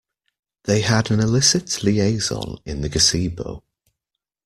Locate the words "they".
0.63-0.81